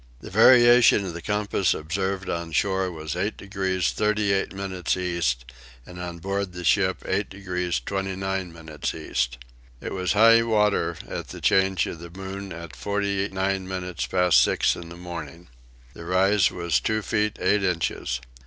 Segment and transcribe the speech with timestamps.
[0.21, 5.45] The variation of the compass observed on shore was 8 degrees 38 minutes east;
[5.85, 9.37] and on board the ship 8 degrees 29 minutes east.
[9.79, 14.75] It was high water at the change of the moon at 49 minutes past six
[14.75, 15.49] in the morning.
[15.93, 18.21] The rise was two feet eight inches.